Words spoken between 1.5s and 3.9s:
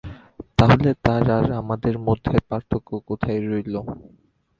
আমাদের মধ্যে পার্থক্য কোথায় রইলো?